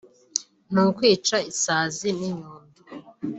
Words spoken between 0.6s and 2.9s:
ni ukwica isazi n’inyundo